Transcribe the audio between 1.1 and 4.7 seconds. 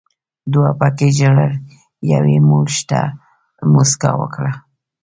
ژړل، یوې یې موږ ته موسکا وکړه.